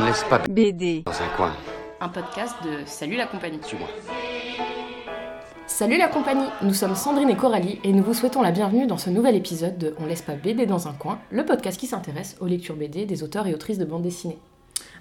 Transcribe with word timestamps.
On 0.00 0.04
ne 0.04 0.08
laisse 0.08 0.24
pas 0.24 0.38
BD. 0.38 1.02
dans 1.04 1.12
un 1.12 1.28
coin. 1.36 1.52
un 2.00 2.08
podcast 2.08 2.54
de 2.64 2.86
Salut 2.86 3.16
la 3.16 3.26
compagnie. 3.26 3.58
Suis-moi. 3.62 3.86
Salut 5.66 5.98
la 5.98 6.08
compagnie, 6.08 6.46
nous 6.62 6.72
sommes 6.72 6.94
Sandrine 6.94 7.28
et 7.28 7.36
Coralie 7.36 7.78
et 7.84 7.92
nous 7.92 8.02
vous 8.02 8.14
souhaitons 8.14 8.40
la 8.40 8.50
bienvenue 8.50 8.86
dans 8.86 8.96
ce 8.96 9.10
nouvel 9.10 9.36
épisode 9.36 9.76
de 9.76 9.94
On 9.98 10.06
laisse 10.06 10.22
pas 10.22 10.32
BD 10.36 10.64
dans 10.64 10.88
un 10.88 10.94
coin, 10.94 11.18
le 11.30 11.44
podcast 11.44 11.78
qui 11.78 11.86
s'intéresse 11.86 12.38
aux 12.40 12.46
lectures 12.46 12.76
BD 12.76 13.04
des 13.04 13.22
auteurs 13.22 13.46
et 13.46 13.52
autrices 13.52 13.76
de 13.76 13.84
bande 13.84 14.00
dessinée. 14.00 14.38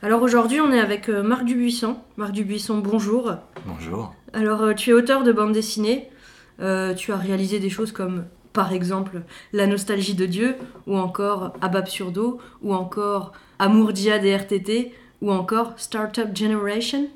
Alors 0.02 0.22
aujourd'hui, 0.22 0.60
on 0.60 0.70
est 0.74 0.82
avec 0.82 1.08
euh, 1.08 1.24
Marc 1.24 1.46
Dubuisson. 1.46 1.96
Marc 2.18 2.34
Dubuisson, 2.34 2.80
bonjour. 2.80 3.36
Bonjour. 3.66 4.14
Alors, 4.34 4.64
euh, 4.64 4.74
tu 4.74 4.90
es 4.90 4.94
auteur 4.94 5.24
de 5.24 5.32
bande 5.32 5.54
dessinée. 5.54 6.10
Euh, 6.60 6.94
tu 6.94 7.14
as 7.14 7.18
réalisé 7.18 7.60
des 7.60 7.70
choses 7.70 7.94
comme, 7.94 8.26
par 8.52 8.74
exemple, 8.74 9.22
La 9.54 9.66
nostalgie 9.66 10.16
de 10.16 10.26
Dieu, 10.26 10.58
ou 10.88 10.98
encore 10.98 11.54
Ababsurdo, 11.62 12.40
ou 12.62 12.74
encore 12.74 13.32
Amour 13.60 13.94
Dia 13.94 14.20
des 14.20 14.36
RTT, 14.36 14.94
ou 15.22 15.32
encore 15.32 15.74
Startup 15.78 16.36
Generation. 16.36 17.08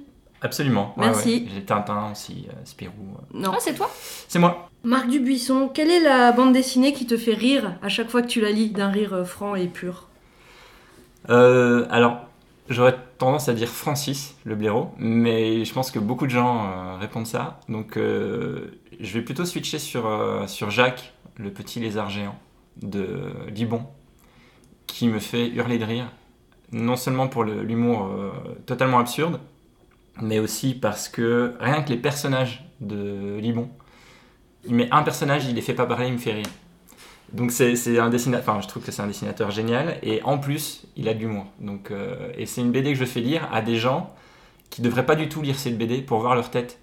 Absolument. 0.42 0.94
ouais, 0.98 1.06
Merci. 1.06 1.30
ouais. 1.46 1.52
J'ai 1.56 1.64
Tintin 1.64 2.12
aussi, 2.12 2.48
euh, 2.50 2.54
Spirou. 2.66 2.92
euh. 3.16 3.40
Non. 3.40 3.52
Ah, 3.54 3.58
c'est 3.60 3.74
toi 3.74 3.90
C'est 4.28 4.40
moi. 4.40 4.70
Marc 4.84 5.08
Dubuisson, 5.08 5.70
quelle 5.70 5.90
est 5.90 6.02
la 6.02 6.34
bande 6.34 6.52
dessinée 6.52 6.92
qui 6.92 7.06
te 7.08 7.16
fait 7.16 7.34
rire 7.34 7.76
à 7.82 7.88
chaque 7.88 8.10
fois 8.10 8.22
que 8.22 8.28
tu 8.28 8.42
la 8.42 8.52
lis, 8.52 8.70
d'un 8.72 8.90
rire 8.90 9.14
euh, 9.14 9.24
franc 9.24 9.56
et 9.56 9.68
pur? 9.68 10.10
Euh, 11.30 11.86
alors, 11.90 12.18
j'aurais 12.70 12.98
tendance 13.18 13.48
à 13.48 13.54
dire 13.54 13.70
Francis, 13.70 14.36
le 14.44 14.56
blaireau, 14.56 14.92
mais 14.98 15.64
je 15.64 15.74
pense 15.74 15.92
que 15.92 16.00
beaucoup 16.00 16.26
de 16.26 16.32
gens 16.32 16.66
euh, 16.68 16.98
répondent 16.98 17.28
ça. 17.28 17.62
Donc, 17.70 17.96
euh, 17.96 18.78
je 19.00 19.14
vais 19.14 19.22
plutôt 19.24 19.46
switcher 19.46 19.80
sur, 19.80 20.06
euh, 20.08 20.46
sur 20.48 20.70
Jacques, 20.70 21.14
le 21.38 21.52
petit 21.52 21.80
lézard 21.80 22.10
géant 22.10 22.36
de 22.82 23.32
Libon, 23.56 23.84
qui 24.88 25.08
me 25.08 25.20
fait 25.20 25.48
hurler 25.48 25.78
de 25.78 25.86
rire. 25.86 26.08
Non 26.74 26.96
seulement 26.96 27.28
pour 27.28 27.44
l'humour 27.44 28.08
euh, 28.08 28.32
totalement 28.66 28.98
absurde, 28.98 29.40
mais 30.22 30.40
aussi 30.40 30.74
parce 30.74 31.08
que 31.08 31.54
rien 31.60 31.84
que 31.84 31.90
les 31.90 31.98
personnages 31.98 32.66
de 32.82 33.38
Libon, 33.40 33.70
il 34.66 34.74
met 34.74 34.90
un 34.92 35.04
personnage, 35.04 35.46
il 35.46 35.54
les 35.54 35.62
fait 35.62 35.76
pas 35.76 35.86
parler, 35.86 36.08
il 36.08 36.14
me 36.14 36.18
fait 36.18 36.34
rire. 36.34 36.50
Donc 37.32 37.52
c'est 37.52 38.00
un 38.00 38.10
dessinateur, 38.10 38.62
je 38.62 38.68
trouve 38.68 38.84
que 38.84 38.92
c'est 38.92 39.02
un 39.02 39.08
dessinateur 39.08 39.52
génial 39.52 39.98
et 40.04 40.22
en 40.24 40.38
plus 40.40 40.86
il 40.96 41.08
a 41.08 41.14
de 41.14 41.20
l'humour. 41.20 41.46
Euh, 41.92 42.32
et 42.38 42.46
c'est 42.48 42.62
une 42.62 42.72
BD 42.72 42.94
que 42.94 43.00
je 43.00 43.06
fais 43.06 43.22
lire 43.22 43.48
à 43.52 43.62
des 43.62 43.76
gens 43.76 44.14
qui 44.72 44.82
devraient 44.82 45.06
pas 45.06 45.16
du 45.16 45.30
tout 45.30 45.42
lire 45.42 45.58
cette 45.58 45.78
BD 45.78 46.02
pour 46.02 46.20
voir 46.20 46.36
leur 46.36 46.50
tête 46.50 46.80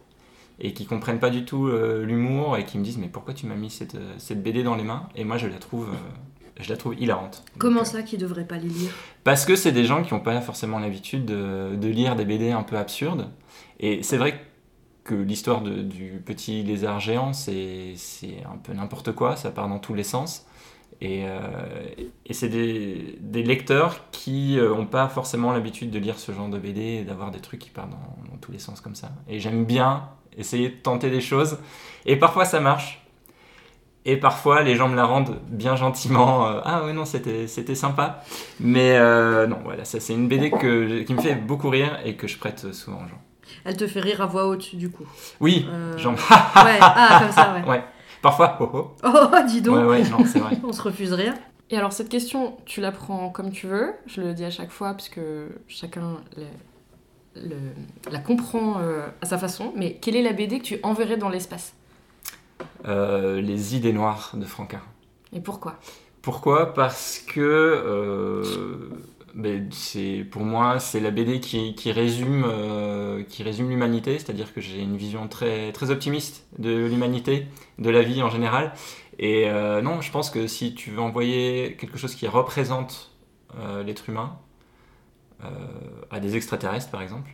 et 0.60 0.72
qui 0.72 0.86
comprennent 0.86 1.20
pas 1.20 1.30
du 1.30 1.44
tout 1.44 1.66
euh, 1.66 2.04
l'humour 2.04 2.56
et 2.56 2.64
qui 2.64 2.78
me 2.78 2.84
disent 2.84 2.98
mais 2.98 3.08
pourquoi 3.08 3.34
tu 3.34 3.46
m'as 3.46 3.54
mis 3.56 3.70
cette, 3.70 3.96
cette 4.18 4.42
BD 4.42 4.62
dans 4.62 4.76
les 4.76 4.84
mains? 4.84 5.08
Et 5.16 5.24
moi 5.24 5.36
je 5.36 5.48
la 5.48 5.58
trouve 5.58 5.88
je 6.62 6.68
la 6.68 6.76
trouve 6.76 6.94
hilarante. 7.00 7.44
Comment 7.58 7.76
Donc, 7.80 7.86
euh, 7.86 7.90
ça 7.90 8.02
qui 8.02 8.18
devrait 8.18 8.46
pas 8.46 8.56
les 8.56 8.68
lire? 8.68 8.90
Parce 9.24 9.44
que 9.44 9.56
c'est 9.56 9.72
des 9.72 9.84
gens 9.84 10.02
qui 10.02 10.14
n'ont 10.14 10.20
pas 10.20 10.40
forcément 10.40 10.78
l'habitude 10.78 11.24
de, 11.24 11.76
de 11.76 11.88
lire 11.88 12.16
des 12.16 12.24
BD 12.24 12.50
un 12.50 12.62
peu 12.62 12.76
absurdes. 12.76 13.28
Et 13.78 14.02
c'est 14.02 14.16
vrai 14.16 14.40
que 15.04 15.14
l'histoire 15.14 15.62
du 15.62 16.22
petit 16.24 16.62
lézard 16.62 17.00
géant, 17.00 17.32
c'est 17.32 17.94
c'est 17.96 18.44
un 18.44 18.58
peu 18.58 18.72
n'importe 18.72 19.12
quoi, 19.12 19.36
ça 19.36 19.50
part 19.50 19.68
dans 19.68 19.78
tous 19.78 19.94
les 19.94 20.04
sens. 20.04 20.46
Et, 21.00 21.24
euh, 21.24 21.40
et 22.26 22.34
c'est 22.34 22.50
des, 22.50 23.16
des 23.20 23.42
lecteurs 23.42 24.10
qui 24.10 24.56
n'ont 24.56 24.84
pas 24.86 25.08
forcément 25.08 25.52
l'habitude 25.52 25.90
de 25.90 25.98
lire 25.98 26.18
ce 26.18 26.30
genre 26.32 26.50
de 26.50 26.58
BD 26.58 26.80
et 26.80 27.04
d'avoir 27.04 27.30
des 27.30 27.40
trucs 27.40 27.60
qui 27.60 27.70
partent 27.70 27.90
dans, 27.90 28.30
dans 28.30 28.36
tous 28.38 28.52
les 28.52 28.58
sens 28.58 28.82
comme 28.82 28.94
ça. 28.94 29.10
Et 29.26 29.40
j'aime 29.40 29.64
bien 29.64 30.10
essayer 30.36 30.68
de 30.68 30.74
tenter 30.74 31.10
des 31.10 31.22
choses. 31.22 31.58
Et 32.04 32.16
parfois 32.16 32.44
ça 32.44 32.60
marche. 32.60 33.02
Et 34.10 34.16
parfois, 34.16 34.62
les 34.62 34.74
gens 34.74 34.88
me 34.88 34.96
la 34.96 35.04
rendent 35.04 35.38
bien 35.48 35.76
gentiment. 35.76 36.46
euh, 36.48 36.60
ah 36.64 36.82
oui, 36.84 36.92
non, 36.92 37.04
c'était 37.04 37.46
c'était 37.46 37.74
sympa. 37.76 38.22
Mais 38.58 38.96
euh, 38.98 39.46
non, 39.46 39.58
voilà, 39.64 39.84
ça 39.84 40.00
c'est 40.00 40.14
une 40.14 40.26
BD 40.26 40.50
que, 40.50 41.02
qui 41.02 41.14
me 41.14 41.20
fait 41.20 41.34
beaucoup 41.36 41.68
rire 41.70 41.98
et 42.04 42.16
que 42.16 42.26
je 42.26 42.36
prête 42.38 42.72
souvent 42.72 42.98
aux 43.04 43.08
gens. 43.08 43.20
Elle 43.64 43.76
te 43.76 43.86
fait 43.86 44.00
rire 44.00 44.20
à 44.22 44.26
voix 44.26 44.46
haute, 44.48 44.74
du 44.74 44.90
coup. 44.90 45.04
Oui, 45.40 45.66
Euh, 45.70 45.96
genre, 45.98 46.14
Ouais, 46.56 46.78
ah, 46.80 47.20
comme 47.22 47.32
ça, 47.32 47.54
ouais. 47.54 47.68
ouais. 47.70 47.84
Parfois, 48.22 48.56
oh 48.60 48.68
oh. 48.74 48.90
Oh, 49.04 49.36
dis 49.46 49.60
donc 49.62 49.76
Ouais, 49.76 49.84
ouais, 50.02 50.08
non, 50.10 50.24
c'est 50.26 50.40
vrai. 50.40 50.56
On 50.64 50.72
se 50.72 50.82
refuse 50.82 51.12
rien. 51.12 51.34
Et 51.70 51.76
alors 51.76 51.92
cette 51.92 52.08
question, 52.08 52.56
tu 52.66 52.80
la 52.80 52.90
prends 52.90 53.30
comme 53.30 53.52
tu 53.52 53.68
veux, 53.68 53.92
je 54.06 54.20
le 54.22 54.34
dis 54.34 54.44
à 54.44 54.50
chaque 54.50 54.72
fois 54.72 54.92
puisque 54.94 55.20
chacun 55.68 56.16
le- 56.36 57.40
le- 57.40 58.10
la 58.10 58.18
comprend 58.18 58.78
euh, 58.80 59.06
à 59.22 59.26
sa 59.26 59.38
façon, 59.38 59.72
mais 59.76 59.92
quelle 60.00 60.16
est 60.16 60.22
la 60.22 60.32
BD 60.32 60.58
que 60.58 60.64
tu 60.64 60.80
enverrais 60.82 61.16
dans 61.16 61.28
l'espace? 61.28 61.74
Les 62.86 63.76
idées 63.76 63.92
noires 63.92 64.32
de 64.34 64.44
Franquin. 64.44 64.80
Et 65.32 65.40
pourquoi? 65.40 65.78
Pourquoi? 66.22 66.74
Parce 66.74 67.18
que 67.18 67.40
euh, 67.40 68.90
ben, 69.34 69.68
c'est 69.70 70.24
pour 70.30 70.42
moi 70.42 70.78
c'est 70.78 71.00
la 71.00 71.10
BD 71.10 71.40
qui, 71.40 71.74
qui 71.74 71.92
résume 71.92 72.44
euh, 72.46 73.22
qui 73.22 73.42
résume 73.42 73.70
l'humanité, 73.70 74.18
c'est-à-dire 74.18 74.52
que 74.52 74.60
j'ai 74.60 74.80
une 74.80 74.96
vision 74.96 75.28
très 75.28 75.72
très 75.72 75.90
optimiste 75.90 76.46
de 76.58 76.86
l'humanité, 76.86 77.46
de 77.78 77.90
la 77.90 78.02
vie 78.02 78.22
en 78.22 78.28
général. 78.28 78.72
Et 79.18 79.48
euh, 79.48 79.80
non, 79.82 80.00
je 80.00 80.10
pense 80.10 80.30
que 80.30 80.46
si 80.46 80.74
tu 80.74 80.90
veux 80.90 81.00
envoyer 81.00 81.76
quelque 81.78 81.96
chose 81.96 82.14
qui 82.14 82.26
représente 82.26 83.12
euh, 83.58 83.82
l'être 83.82 84.08
humain 84.08 84.38
euh, 85.44 85.48
à 86.10 86.20
des 86.20 86.36
extraterrestres 86.36 86.90
par 86.90 87.02
exemple, 87.02 87.30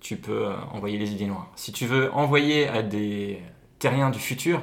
tu 0.00 0.16
peux 0.16 0.46
euh, 0.46 0.56
envoyer 0.72 0.98
les 0.98 1.12
idées 1.12 1.26
noires. 1.26 1.50
Si 1.56 1.72
tu 1.72 1.86
veux 1.86 2.12
envoyer 2.12 2.68
à 2.68 2.82
des 2.82 3.40
terriens 3.80 4.10
du 4.10 4.20
futur 4.20 4.62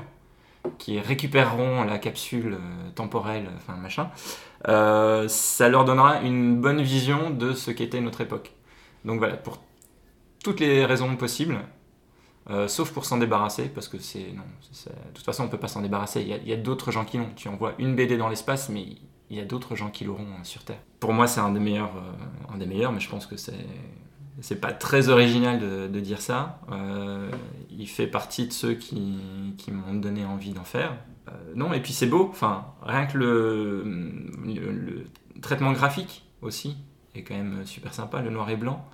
qui 0.78 1.00
récupéreront 1.00 1.83
la 1.83 1.97
capsule 1.97 2.53
euh, 2.53 2.89
temporelle, 2.95 3.50
enfin 3.57 3.75
machin, 3.75 4.09
euh, 4.67 5.28
ça 5.28 5.69
leur 5.69 5.85
donnera 5.85 6.22
une 6.22 6.59
bonne 6.59 6.81
vision 6.81 7.29
de 7.29 7.53
ce 7.53 7.72
qu'était 7.72 8.01
notre 8.01 8.22
époque. 8.22 8.53
Donc 9.05 9.19
voilà, 9.19 9.35
pour 9.35 9.59
toutes 10.44 10.59
les 10.59 10.85
raisons 10.85 11.16
possibles, 11.16 11.59
euh, 12.50 12.67
sauf 12.67 12.91
pour 12.91 13.05
s'en 13.05 13.17
débarrasser, 13.17 13.69
parce 13.69 13.88
que 13.88 13.97
c'est 13.97 14.31
non, 14.33 14.44
de 14.85 15.13
toute 15.13 15.25
façon 15.25 15.44
on 15.44 15.49
peut 15.49 15.57
pas 15.57 15.67
s'en 15.67 15.81
débarrasser. 15.81 16.22
Il 16.22 16.47
y 16.47 16.53
a, 16.53 16.57
d'autres 16.57 16.91
gens 16.91 17.05
qui 17.05 17.17
l'ont. 17.17 17.29
Tu 17.35 17.47
envoies 17.49 17.73
une 17.79 17.95
BD 17.95 18.17
dans 18.17 18.29
l'espace, 18.29 18.69
mais 18.69 18.85
il 19.29 19.38
y 19.38 19.39
a 19.39 19.45
d'autres 19.45 19.75
gens 19.75 19.89
qui 19.89 20.05
l'auront 20.05 20.44
sur 20.44 20.63
Terre. 20.63 20.79
Pour 20.99 21.13
moi, 21.13 21.28
c'est 21.28 21.41
un 21.41 21.51
des 21.51 21.59
meilleurs, 21.59 21.91
un 22.53 22.57
des 22.57 22.66
meilleurs, 22.66 22.94
mais 22.94 23.01
je 23.01 23.09
pense 23.09 23.25
que 23.25 23.35
c'est 23.35 23.66
c'est 24.42 24.62
pas 24.62 24.72
très 24.72 25.09
original 25.09 25.59
de, 25.59 26.00
dire 26.00 26.22
ça. 26.22 26.59
Euh, 26.72 27.30
il 27.72 27.88
fait 27.88 28.08
partie 28.08 28.48
de 28.48 28.53
ceux 28.53 28.74
qui, 28.74 29.20
m'ont 29.72 29.96
donné 29.96 30.25
envie 30.25 30.52
d'en 30.52 30.64
faire. 30.64 30.96
Euh, 31.28 31.31
non, 31.56 31.74
et 31.74 31.81
puis 31.81 31.94
c'est 31.94 32.06
beau. 32.06 32.28
Enfin, 32.30 32.66
rien 32.84 33.06
que 33.06 33.18
le, 33.18 35.06
traitement 35.42 35.72
graphique 35.72 36.24
aussi 36.42 36.78
est 37.16 37.24
quand 37.24 37.36
même 37.36 37.66
super 37.66 37.94
sympa. 37.94 38.22
Le 38.22 38.30
noir 38.30 38.50
et 38.50 38.56
blanc 38.56 38.88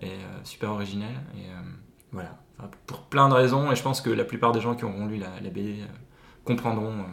est 0.00 0.08
euh, 0.08 0.44
super 0.44 0.70
original. 0.70 1.12
Voilà. 2.12 2.38
Pour 2.86 3.02
plein 3.02 3.28
de 3.28 3.34
raisons, 3.34 3.70
et 3.70 3.76
je 3.76 3.82
pense 3.82 4.00
que 4.00 4.08
la 4.08 4.24
plupart 4.24 4.52
des 4.52 4.62
gens 4.62 4.74
qui 4.74 4.84
auront 4.84 5.06
lu 5.06 5.18
la, 5.18 5.28
BD 5.50 5.84
comprendront 6.44 7.04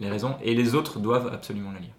les 0.00 0.10
raisons, 0.10 0.36
et 0.42 0.54
les 0.54 0.74
autres 0.74 0.98
doivent 0.98 1.30
absolument 1.32 1.70
la 1.70 1.78
lire. 1.78 1.94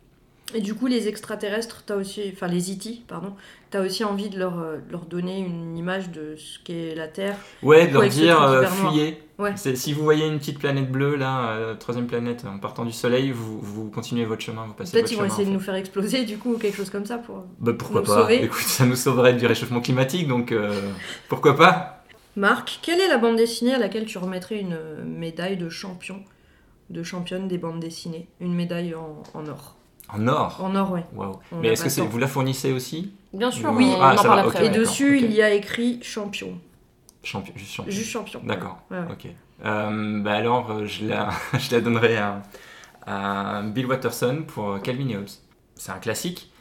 Et 0.53 0.62
du 0.62 0.75
coup, 0.75 0.88
les 0.88 1.08
extraterrestres, 1.08 1.84
t'as 1.86 1.96
aussi, 1.96 2.22
enfin 2.34 2.47
les 2.47 2.72
E.T., 2.72 3.02
pardon, 3.08 3.34
t'as 3.72 3.84
aussi 3.84 4.03
envie 4.03 4.30
de 4.30 4.38
leur, 4.38 4.59
euh, 4.59 4.78
leur 4.91 5.06
donner 5.06 5.40
une 5.40 5.78
image 5.78 6.12
de 6.12 6.36
ce 6.38 6.59
qu'est 6.64 6.94
la 6.96 7.08
Terre. 7.08 7.36
Ouais, 7.64 7.88
de 7.88 7.94
leur 7.94 8.08
dire 8.08 8.41
euh, 8.41 8.66
fuyez. 8.66 9.24
Ouais. 9.40 9.53
Si 9.58 9.94
vous 9.94 10.03
voyez 10.03 10.28
une 10.28 10.38
petite 10.38 10.59
planète 10.59 10.92
bleue 10.92 11.16
là, 11.16 11.50
euh, 11.50 11.75
troisième 11.75 12.06
planète, 12.06 12.46
en 12.46 12.59
partant 12.59 12.86
du 12.86 12.92
Soleil, 12.92 13.31
vous, 13.31 13.59
vous 13.59 13.90
continuez 13.90 14.25
votre 14.25 14.44
chemin, 14.44 14.68
vous 14.68 14.74
passez 14.74 14.92
Peut-être 14.92 15.12
ils 15.12 15.18
vont 15.18 15.25
essayer 15.25 15.46
de 15.46 15.52
nous 15.52 15.59
faire 15.59 15.75
exploser, 15.75 16.24
du 16.24 16.38
coup, 16.38 16.53
ou 16.53 16.58
quelque 16.58 16.78
chose 16.78 16.92
comme 16.92 17.06
ça 17.06 17.18
pour. 17.18 17.44
Bah 17.59 17.74
pourquoi 17.78 18.02
nous 18.02 18.08
pas 18.08 18.22
sauver. 18.22 18.44
Écoute, 18.44 18.62
ça 18.62 18.86
nous 18.86 18.96
sauverait 18.96 19.34
du 19.34 19.46
réchauffement 19.47 19.81
climatique, 19.81 20.28
donc 20.28 20.53
pourquoi 21.28 21.56
pas 21.56 22.03
Marc, 22.36 22.80
quelle 22.81 23.00
est 23.00 23.08
la 23.08 23.18
bande 23.18 23.36
dessinée 23.36 23.75
à 23.75 23.80
laquelle 23.80 24.06
tu 24.06 24.18
remettrais 24.18 24.59
une 24.59 24.78
médaille 25.06 25.56
de 25.56 25.69
champion, 25.69 26.24
de 26.90 27.03
championne 27.03 27.47
des 27.47 27.59
bandes 27.59 27.80
dessinées? 27.80 28.28
Une 28.40 28.56
médaille 28.56 28.96
en, 28.96 29.22
en 29.36 29.47
or. 29.47 29.75
En 30.09 30.28
or. 30.28 30.59
En 30.62 30.75
or. 30.75 31.00
Waouh. 31.16 31.40
On 31.52 31.59
Mais 31.59 31.69
est-ce 31.69 31.84
que 31.84 31.90
c'est 31.90 32.01
vous 32.01 32.18
la 32.18 32.28
fournissez 32.28 32.72
aussi 32.72 33.13
Bien 33.33 33.50
sûr, 33.51 33.72
Oui. 33.74 33.86
on, 33.98 34.01
Ah, 34.01 34.16
en 34.18 34.24
parle 34.24 34.39
après. 34.39 34.66
Et 34.66 34.69
dessus, 34.69 35.19
il 35.19 35.31
y 35.31 35.42
a 35.42 35.54
écrit 35.54 36.00
champion. 36.04 36.60
Champion, 37.24 37.54
juste 37.56 37.72
champion. 37.74 37.92
Juste 37.92 38.10
champion. 38.10 38.42
D'accord. 38.44 38.80
Ouais, 38.92 39.00
ouais. 39.00 39.06
Ok. 39.12 39.28
Euh, 39.66 40.19
bah 40.22 40.33
alors, 40.33 40.69
euh, 40.72 40.86
je 40.86 41.06
la, 41.06 41.30
je 41.57 41.72
la 41.72 41.81
donnerai 41.81 42.18
à, 42.18 42.44
à 43.07 43.62
Bill 43.63 43.86
Watterson 43.86 44.44
pour 44.45 44.81
Calvin 44.81 45.07
et 45.10 45.16
Hobbes. 45.18 45.30
C'est 45.75 45.92
un 45.92 46.00
classique. 46.00 46.51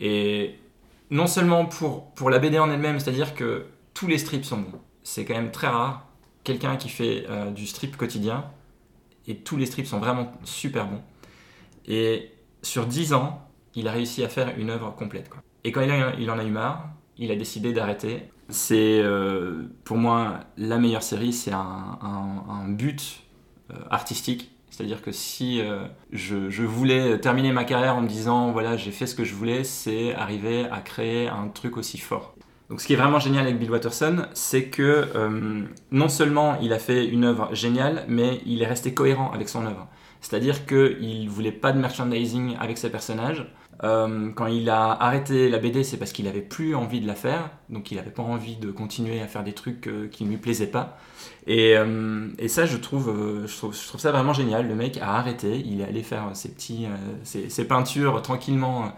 Et 0.00 0.58
non 1.10 1.26
seulement 1.28 1.64
pour, 1.66 2.10
pour 2.12 2.30
la 2.30 2.38
BD 2.40 2.58
en 2.58 2.70
elle-même, 2.70 2.98
c'est-à-dire 2.98 3.34
que 3.34 3.66
tous 3.94 4.06
les 4.08 4.18
strips 4.18 4.44
sont 4.44 4.58
bons. 4.58 4.80
C'est 5.04 5.24
quand 5.24 5.34
même 5.34 5.50
très 5.52 5.68
rare. 5.68 6.06
Quelqu'un 6.44 6.76
qui 6.76 6.88
fait 6.88 7.24
euh, 7.30 7.50
du 7.50 7.66
strip 7.66 7.96
quotidien, 7.96 8.44
et 9.28 9.36
tous 9.36 9.56
les 9.56 9.66
strips 9.66 9.86
sont 9.86 10.00
vraiment 10.00 10.32
super 10.42 10.86
bons. 10.86 11.02
Et 11.86 12.31
sur 12.62 12.86
10 12.86 13.12
ans, 13.12 13.40
il 13.74 13.88
a 13.88 13.92
réussi 13.92 14.22
à 14.24 14.28
faire 14.28 14.52
une 14.58 14.70
œuvre 14.70 14.94
complète. 14.94 15.30
Et 15.64 15.72
quand 15.72 15.80
il, 15.80 16.30
en 16.30 16.38
a 16.38 16.44
eu 16.44 16.50
marre, 16.50 16.88
il 17.18 17.30
a 17.30 17.36
décidé 17.36 17.72
d'arrêter. 17.72 18.28
C'est 18.48 19.00
euh, 19.00 19.62
pour 19.84 19.96
moi 19.96 20.40
la 20.56 20.78
meilleure 20.78 21.02
série, 21.02 21.32
c'est 21.32 21.52
un, 21.52 22.68
but 22.68 23.22
euh, 23.70 23.74
artistique, 23.90 24.50
C'est-à-dire 24.70 25.02
que 25.02 25.12
si 25.12 25.60
euh, 25.60 25.86
je, 26.12 26.62
voulais 26.62 27.18
terminer 27.18 27.52
ma 27.52 27.64
carrière 27.64 27.96
en 27.96 28.02
me 28.02 28.08
disant 28.08 28.50
voilà 28.52 28.76
j'ai 28.76 28.90
fait 28.90 29.06
ce 29.06 29.14
que 29.14 29.24
je 29.24 29.34
voulais, 29.34 29.64
c'est 29.64 30.14
arriver 30.14 30.66
à 30.70 30.80
créer 30.80 31.28
un 31.28 31.48
truc 31.48 31.76
aussi 31.76 31.98
fort. 31.98 32.34
Donc 32.68 32.80
ce 32.80 32.86
qui 32.86 32.94
est 32.94 32.96
vraiment 32.96 33.18
génial 33.18 33.44
avec 33.44 33.58
Bill 33.58 33.70
Watterson, 33.70 34.26
c'est 34.32 34.64
que 34.64 35.08
non 35.90 36.08
seulement 36.08 36.58
il 36.60 36.72
a 36.72 36.78
fait 36.78 37.06
une 37.06 37.24
œuvre 37.24 37.54
géniale, 37.54 38.04
mais 38.08 38.40
il 38.46 38.62
est 38.62 38.66
resté 38.66 38.94
cohérent 38.94 39.30
avec 39.32 39.48
son 39.48 39.66
œuvre. 39.66 39.88
C'est-à-dire 40.22 40.64
qu'il 40.66 41.24
ne 41.24 41.28
voulait 41.28 41.52
pas 41.52 41.72
de 41.72 41.78
merchandising 41.78 42.56
avec 42.58 42.78
ses 42.78 42.90
personnages. 42.90 43.44
Euh, 43.84 44.30
quand 44.32 44.46
il 44.46 44.70
a 44.70 44.92
arrêté 44.92 45.48
la 45.48 45.58
BD, 45.58 45.82
c'est 45.82 45.96
parce 45.96 46.12
qu'il 46.12 46.26
n'avait 46.26 46.40
plus 46.40 46.76
envie 46.76 47.00
de 47.00 47.06
la 47.06 47.16
faire, 47.16 47.50
donc 47.68 47.90
il 47.90 47.96
n'avait 47.96 48.10
pas 48.10 48.22
envie 48.22 48.56
de 48.56 48.70
continuer 48.70 49.20
à 49.20 49.26
faire 49.26 49.42
des 49.42 49.52
trucs 49.52 49.88
euh, 49.88 50.06
qui 50.08 50.24
ne 50.24 50.30
lui 50.30 50.36
plaisaient 50.36 50.68
pas. 50.68 50.96
Et, 51.48 51.76
euh, 51.76 52.28
ça, 52.46 52.64
je 52.66 52.76
trouve, 52.76 53.12
je 53.46 53.56
trouve, 53.58 54.00
ça 54.00 54.12
vraiment 54.12 54.32
génial. 54.32 54.68
Le 54.68 54.76
mec 54.76 54.98
a 54.98 55.16
arrêté, 55.16 55.60
il 55.66 55.80
est 55.80 55.84
allé 55.84 56.04
faire 56.04 56.30
ses 56.34 56.50
petits, 56.50 56.86
ses, 57.24 57.64
peintures 57.66 58.22
tranquillement 58.22 58.92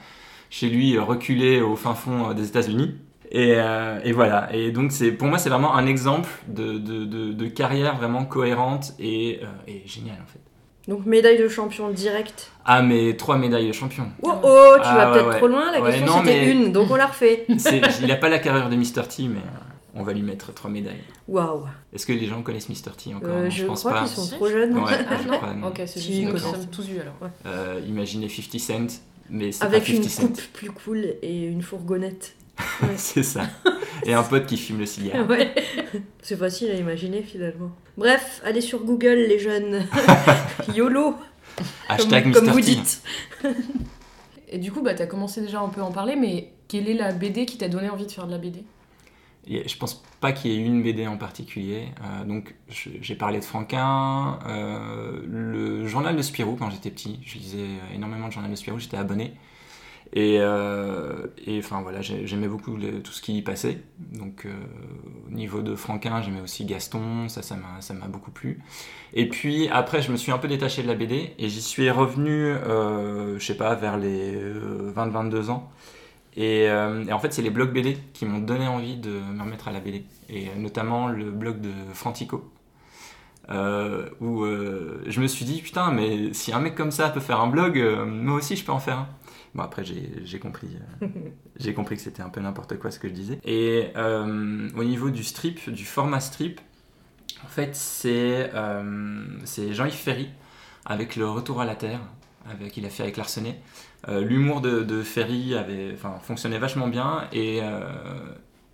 chez 0.51 0.69
lui, 0.69 0.99
reculé 0.99 1.63
au 1.63 1.77
fin 1.77 1.95
fond 1.95 2.35
des 2.35 2.49
États-Unis. 2.49 2.97
Et, 3.31 4.13
voilà. 4.13 4.55
Et 4.55 4.73
donc, 4.73 4.93
pour 5.19 5.29
moi, 5.29 5.39
c'est 5.39 5.49
vraiment 5.49 5.75
un 5.75 5.87
exemple 5.87 6.29
de, 6.49 7.49
carrière 7.49 7.97
vraiment 7.97 8.25
cohérente 8.27 8.93
et, 8.99 9.41
et 9.67 9.83
géniale 9.87 10.19
en 10.23 10.27
fait. 10.27 10.54
Donc 10.89 11.07
médaille 11.07 11.39
de 11.39 11.49
champion 11.49 11.89
direct. 11.91 12.51
Ah, 12.67 12.83
mais 12.83 13.17
trois 13.17 13.39
médailles 13.39 13.69
de 13.69 13.73
champion. 13.73 14.07
Oh 14.23 14.33
oh, 14.43 14.73
tu 14.77 14.81
Ah, 14.85 14.95
vas 14.97 15.07
ouais, 15.07 15.13
peut-être 15.15 15.29
ouais. 15.31 15.39
trop 15.39 15.47
loin, 15.49 15.73
la 15.73 15.81
Ouais, 15.81 15.91
question 15.93 16.07
non, 16.07 16.19
c'était 16.25 16.45
mais- 16.45 16.51
une, 16.53 16.73
donc 16.73 16.91
on 16.91 16.97
la 16.97 17.07
refait. 17.07 17.47
C'est- 17.59 17.81
il 18.03 18.07
n'a 18.09 18.17
pas 18.17 18.29
la 18.29 18.39
carrière 18.39 18.69
de 18.69 18.77
Mr. 18.77 19.07
T, 19.09 19.23
mais 19.29 19.39
euh, 19.39 19.95
on 19.95 20.03
va 20.03 20.13
lui 20.13 20.21
mettre 20.23 20.53
trois 20.53 20.71
médailles. 20.71 21.03
Waouh. 21.27 21.65
Est-ce 21.95 22.05
que 22.05 22.13
les 22.13 22.27
gens 22.27 22.43
connaissent 22.43 22.69
Mr. 22.69 22.93
T 23.03 23.15
encore? 23.15 23.31
Euh, 23.31 23.45
Non, 23.45 23.51
je 23.51 23.65
pense 23.65 23.81
crois 23.81 23.93
pas. 23.93 23.99
qu'ils 24.01 24.09
sont 24.09 24.23
Si. 24.25 24.35
trop 24.35 24.49
jeunes. 24.49 24.77
Ouais, 24.77 24.93
Ah 25.09 25.17
je 25.23 25.29
non 25.29 25.37
crois, 25.39 25.55
non. 25.55 25.69
Ok, 25.69 25.77
c'est 25.79 25.87
Si, 25.99 26.01
juste 26.01 26.19
ils 26.19 26.29
nous 26.29 26.37
sommes 26.39 26.67
tous 26.71 26.87
vus 26.87 27.01
alors. 27.01 27.31
Euh, 27.47 27.81
imaginez 27.89 28.29
50 28.29 28.59
Cent, 28.61 29.01
mais 29.31 29.53
c'est 29.53 29.61
pas 29.61 29.67
Avec 29.67 29.87
50 29.87 30.03
une 30.05 30.09
Cent. 30.11 30.23
coupe 30.27 30.41
plus 30.53 30.71
cool 30.71 30.99
et 31.23 31.45
une 31.47 31.63
fourgonnette. 31.63 32.35
c'est 32.97 33.23
ça. 33.23 33.47
Et 34.05 34.13
un 34.13 34.23
pote 34.23 34.47
qui 34.47 34.57
fume 34.57 34.79
le 34.79 34.87
cigare. 34.87 35.27
Ouais. 35.29 35.55
C'est 36.23 36.37
facile 36.37 36.71
à 36.71 36.75
imaginer 36.75 37.23
finalement. 37.23 37.71
Bref, 37.97 38.41
allez 38.45 38.61
sur 38.61 38.85
Google 38.85 39.25
les 39.29 39.39
jeunes. 39.39 39.87
YOLO, 40.75 41.15
Hashtag 41.89 42.25
comme, 42.25 42.33
comme 42.33 42.49
vous 42.51 42.61
T. 42.61 42.75
dites. 42.75 43.03
Et 44.49 44.59
du 44.59 44.73
coup, 44.73 44.83
bah, 44.83 44.95
t'as 44.95 45.07
commencé 45.07 45.41
déjà 45.41 45.61
un 45.61 45.69
peu 45.69 45.81
à 45.81 45.85
en 45.85 45.93
parler, 45.93 46.17
mais 46.17 46.53
quelle 46.69 46.89
est 46.89 46.95
la 46.95 47.13
BD 47.13 47.47
qui 47.47 47.59
t'a 47.59 47.69
donné 47.69 47.91
envie 47.91 48.07
de 48.07 48.13
faire 48.13 48.27
de 48.27 48.33
la 48.33 48.39
BD 48.39 48.65
je 49.47 49.77
pense 49.77 50.03
pas 50.21 50.33
qu'il 50.33 50.51
y 50.51 50.55
ait 50.55 50.65
une 50.65 50.83
BD 50.83 51.07
en 51.07 51.17
particulier. 51.17 51.89
Euh, 52.03 52.25
donc 52.25 52.55
j'ai 52.69 53.15
parlé 53.15 53.39
de 53.39 53.45
Franquin, 53.45 54.39
euh, 54.47 55.21
le 55.27 55.87
journal 55.87 56.17
de 56.17 56.23
Spirou 56.23 56.57
quand 56.57 56.71
j'étais 56.71 56.91
petit. 56.91 57.21
Je 57.25 57.39
lisais 57.39 57.67
énormément 57.95 58.29
de 58.29 58.33
journal 58.33 58.51
de 58.51 58.57
Spirou, 58.57 58.79
j'étais 58.79 58.97
abonné. 58.97 59.35
Et, 60.13 60.37
euh, 60.39 61.27
et 61.47 61.59
enfin 61.59 61.81
voilà, 61.83 62.01
j'ai- 62.01 62.27
j'aimais 62.27 62.47
beaucoup 62.47 62.77
tout 63.03 63.13
ce 63.13 63.21
qui 63.21 63.37
y 63.39 63.43
passait. 63.43 63.79
Donc 63.99 64.47
euh, 64.47 64.51
au 65.27 65.31
niveau 65.33 65.61
de 65.63 65.75
Franquin, 65.75 66.23
j'aimais 66.23 66.41
aussi 66.41 66.65
Gaston, 66.67 67.29
ça 67.29 67.43
ça 67.43 67.57
m'a 67.57 68.07
beaucoup 68.07 68.31
plu. 68.31 68.61
Et 69.15 69.29
puis 69.29 69.69
après, 69.69 70.03
je 70.03 70.13
me 70.13 70.17
suis 70.17 70.31
un 70.33 70.39
peu 70.39 70.49
détaché 70.49 70.83
de 70.83 70.89
la 70.89 70.95
BD 70.95 71.33
et 71.39 71.49
j'y 71.49 71.63
suis 71.63 71.91
revenu, 71.91 72.33
euh, 72.53 73.39
je 73.39 73.45
sais 73.45 73.57
pas, 73.57 73.75
vers 73.75 73.97
les 73.99 74.37
20-22 74.95 75.51
ans. 75.51 75.71
Et, 76.37 76.69
euh, 76.69 77.05
en 77.13 77.19
fait, 77.21 77.33
c'est 77.33 77.43
les 77.43 77.51
blogs 77.51 77.73
BD 77.73 77.97
qui 78.15 78.27
m'ont 78.27 78.41
donné 78.41 78.67
envie 78.69 78.97
de 78.97 79.11
me 79.11 79.43
remettre 79.43 79.69
à 79.69 79.73
la 79.73 79.81
BD. 79.81 80.05
Et 80.31 80.49
euh, 80.49 80.51
notamment 80.59 81.09
le 81.09 81.31
blog 81.31 81.61
de 81.61 81.71
Frantico. 81.95 82.51
euh, 83.51 84.09
où 84.21 84.43
euh, 84.45 85.03
je 85.07 85.21
me 85.21 85.27
suis 85.27 85.45
dit, 85.45 85.61
putain, 85.61 85.91
mais 85.91 86.33
si 86.33 86.53
un 86.53 86.61
mec 86.61 86.75
comme 86.75 86.91
ça 86.91 87.11
peut 87.11 87.21
faire 87.21 87.41
un 87.41 87.47
blog, 87.49 87.79
euh, 87.79 88.07
moi 88.07 88.37
aussi 88.37 88.57
je 88.57 88.65
peux 88.65 88.73
en 88.73 88.81
faire 88.81 88.99
un. 89.01 89.09
Bon, 89.55 89.63
après, 89.63 89.85
j'ai 89.85 90.39
compris, 90.41 90.69
euh, 91.03 91.07
j'ai 91.61 91.75
compris 91.75 91.97
que 91.97 92.03
c'était 92.03 92.23
un 92.23 92.29
peu 92.29 92.41
n'importe 92.41 92.77
quoi 92.79 92.91
ce 92.91 92.99
que 92.99 93.09
je 93.09 93.13
disais. 93.13 93.39
Et 93.45 93.89
euh, 93.97 94.69
au 94.77 94.85
niveau 94.85 95.11
du 95.11 95.23
strip, 95.23 95.71
du 95.71 95.85
format 95.85 96.21
strip, 96.21 96.61
en 97.45 97.49
fait, 97.49 97.77
c'est 97.77 98.51
euh, 98.55 99.25
Jean-Yves 99.73 99.93
Ferry 99.95 100.29
avec 100.85 101.15
le 101.15 101.29
Retour 101.29 101.61
à 101.61 101.65
la 101.65 101.77
Terre, 101.77 102.01
avec, 102.51 102.73
qu'il 102.73 102.85
a 102.85 102.91
fait 102.91 103.05
avec 103.05 103.17
Larsenet. 103.17 103.61
Euh, 104.09 104.23
L'humour 104.23 104.61
de, 104.61 104.83
de 104.83 105.03
Ferry 105.03 105.55
avait, 105.55 105.95
fonctionnait 106.23 106.59
vachement 106.59 106.89
bien 106.89 107.29
et, 107.33 107.61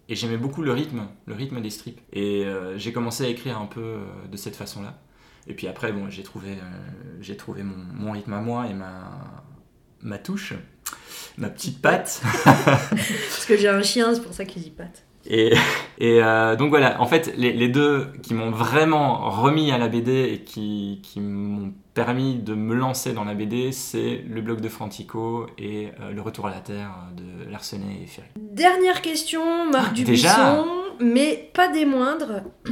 et 0.09 0.17
j'aimais 0.17 0.39
beaucoup 0.39 0.63
le 0.63 0.73
rythme, 0.73 1.03
le 1.27 1.35
rythme 1.35 1.61
des 1.61 1.71
strips. 1.71 2.01
Et 2.13 2.47
j'ai 2.77 2.93
commencé 2.93 3.25
à 3.25 3.29
écrire 3.29 3.59
un 3.59 3.67
peu 3.67 3.99
de 4.31 4.37
cette 4.37 4.57
façon-là. 4.57 4.99
Et 5.47 5.55
puis 5.55 5.69
après, 5.69 5.93
bon, 5.93 6.11
j'ai 6.11 6.23
trouvé, 6.23 6.57
j'ai 7.21 7.37
trouvé 7.37 7.63
mon, 7.63 7.77
mon 7.77 8.13
rythme 8.13 8.33
à 8.33 8.41
moi 8.41 8.67
et 8.67 8.75
ma, 8.75 9.45
ma 10.03 10.19
touche, 10.19 10.55
ma 11.39 11.49
petite 11.49 11.81
patte. 11.81 12.23
Parce 12.45 13.47
que 13.47 13.57
j'ai 13.57 13.69
un 13.69 13.83
chien, 13.83 14.15
c'est 14.15 14.23
pour 14.23 14.33
ça 14.35 14.45
qu'il 14.45 14.67
y 14.67 14.71
patte. 14.71 15.05
Et, 15.27 15.53
et 15.99 16.23
euh, 16.23 16.57
donc 16.57 16.71
voilà, 16.71 17.01
en 17.01 17.07
fait, 17.07 17.35
les, 17.37 17.53
les 17.53 17.69
deux 17.69 18.09
qui 18.23 18.33
m'ont 18.33 18.51
vraiment 18.51 19.31
remis 19.31 19.71
à 19.71 19.77
la 19.77 19.89
BD 19.89 20.13
et 20.33 20.39
qui, 20.41 21.01
qui 21.03 21.21
m'ont 21.21 21.75
permis 21.93 22.37
de 22.37 22.55
me 22.55 22.75
lancer 22.75 23.13
dans 23.13 23.25
la 23.25 23.35
BD, 23.35 23.71
c'est 23.73 24.25
le 24.27 24.41
blog 24.41 24.61
de 24.61 24.69
Frantico 24.69 25.47
et 25.59 25.89
euh, 26.01 26.13
le 26.13 26.23
Retour 26.23 26.47
à 26.47 26.51
la 26.51 26.61
Terre 26.61 26.91
de 27.17 27.51
Larsenet 27.51 28.01
et 28.03 28.07
Ferry. 28.07 28.29
Dernière 28.37 29.03
question, 29.03 29.71
Marc 29.71 29.89
Ah, 29.91 29.95
Dubuisson, 29.95 30.67
mais 31.01 31.51
pas 31.53 31.69
des 31.69 31.85
moindres, 31.85 32.43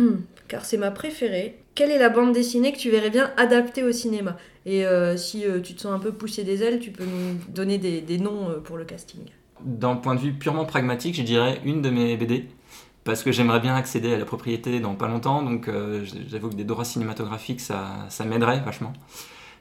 car 0.48 0.64
c'est 0.64 0.78
ma 0.78 0.90
préférée. 0.90 1.62
Quelle 1.78 1.92
est 1.92 1.98
la 1.98 2.08
bande 2.08 2.32
dessinée 2.32 2.72
que 2.72 2.76
tu 2.76 2.90
verrais 2.90 3.08
bien 3.08 3.30
adaptée 3.36 3.84
au 3.84 3.92
cinéma? 3.92 4.36
Et 4.66 4.84
euh, 4.84 5.16
si 5.16 5.44
euh, 5.44 5.60
tu 5.60 5.76
te 5.76 5.82
sens 5.82 5.92
un 5.92 6.00
peu 6.00 6.10
poussé 6.10 6.42
des 6.42 6.64
ailes, 6.64 6.80
tu 6.80 6.90
peux 6.90 7.04
nous 7.04 7.36
donner 7.54 7.78
des, 7.78 8.18
noms 8.18 8.50
euh, 8.50 8.58
pour 8.58 8.78
le 8.78 8.84
casting. 8.84 9.20
D'un 9.60 9.94
point 9.94 10.16
de 10.16 10.20
vue 10.20 10.32
purement 10.32 10.64
pragmatique, 10.64 11.14
je 11.14 11.22
dirais 11.22 11.60
une 11.64 11.80
de 11.80 11.88
mes 11.88 12.16
BD, 12.16 12.48
parce 13.04 13.22
que 13.22 13.30
j'aimerais 13.30 13.60
bien 13.60 13.76
accéder 13.76 14.12
à 14.12 14.18
la 14.18 14.24
propriété 14.24 14.80
dans 14.80 14.96
pas 14.96 15.06
longtemps, 15.06 15.40
donc 15.40 15.70
j'avoue 16.28 16.48
que 16.48 16.56
des 16.56 16.64
droits 16.64 16.84
cinématographiques, 16.84 17.60
ça, 17.60 18.06
ça 18.08 18.24
m'aiderait 18.24 18.58
vachement. 18.58 18.92